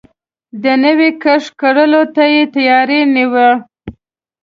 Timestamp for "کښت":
1.23-1.49